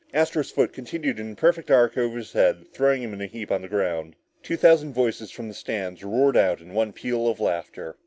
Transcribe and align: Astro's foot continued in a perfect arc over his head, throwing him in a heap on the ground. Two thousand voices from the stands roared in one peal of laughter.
Astro's 0.15 0.49
foot 0.49 0.73
continued 0.73 1.19
in 1.19 1.33
a 1.33 1.35
perfect 1.35 1.69
arc 1.69 1.95
over 1.95 2.17
his 2.17 2.33
head, 2.33 2.65
throwing 2.73 3.03
him 3.03 3.13
in 3.13 3.21
a 3.21 3.27
heap 3.27 3.51
on 3.51 3.61
the 3.61 3.67
ground. 3.67 4.15
Two 4.41 4.57
thousand 4.57 4.93
voices 4.93 5.29
from 5.29 5.47
the 5.47 5.53
stands 5.53 6.03
roared 6.03 6.37
in 6.59 6.73
one 6.73 6.91
peal 6.91 7.27
of 7.27 7.39
laughter. 7.39 7.97